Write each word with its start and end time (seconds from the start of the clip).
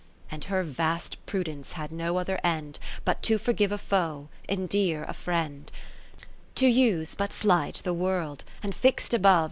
And 0.31 0.45
her 0.45 0.63
vast 0.63 1.23
prudence 1.27 1.73
had 1.73 1.91
no 1.91 2.17
other 2.17 2.39
end, 2.43 2.79
But 3.05 3.21
to 3.21 3.37
forgive 3.37 3.71
a 3.71 3.77
foe, 3.77 4.29
endear 4.49 5.03
a 5.03 5.13
fdend: 5.13 5.67
To 6.55 6.65
use, 6.65 7.13
but 7.13 7.31
slight, 7.31 7.81
the 7.83 7.93
World; 7.93 8.43
and 8.63 8.73
fixt 8.73 9.13
above. 9.13 9.39